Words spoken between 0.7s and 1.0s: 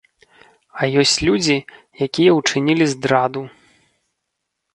А